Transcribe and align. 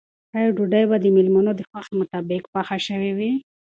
آیا 0.35 0.49
ډوډۍ 0.55 0.83
به 0.89 0.97
د 0.99 1.05
مېلمنو 1.15 1.51
د 1.55 1.61
خوښې 1.69 1.93
مطابق 2.01 2.43
پخه 2.53 2.77
شوې 2.87 3.11
وي؟ 3.17 3.31